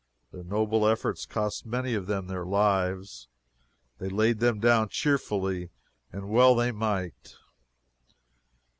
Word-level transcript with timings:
Their 0.31 0.43
noble 0.43 0.87
efforts 0.87 1.27
cost 1.27 1.63
many 1.63 1.93
of 1.93 2.07
them 2.07 2.25
their 2.25 2.43
lives. 2.43 3.27
They 3.99 4.09
laid 4.09 4.39
them 4.39 4.59
down 4.59 4.89
cheerfully, 4.89 5.69
and 6.11 6.27
well 6.31 6.55
they 6.55 6.71
might. 6.71 7.35